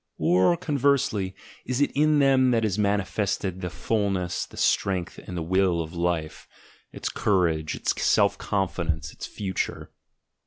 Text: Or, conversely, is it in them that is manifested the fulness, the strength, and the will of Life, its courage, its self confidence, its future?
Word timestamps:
Or, 0.17 0.57
conversely, 0.57 1.35
is 1.63 1.79
it 1.79 1.91
in 1.91 2.17
them 2.17 2.49
that 2.49 2.65
is 2.65 2.79
manifested 2.79 3.61
the 3.61 3.69
fulness, 3.69 4.47
the 4.47 4.57
strength, 4.57 5.19
and 5.19 5.37
the 5.37 5.43
will 5.43 5.79
of 5.79 5.93
Life, 5.93 6.47
its 6.91 7.07
courage, 7.07 7.75
its 7.75 7.93
self 8.03 8.35
confidence, 8.39 9.13
its 9.13 9.27
future? 9.27 9.91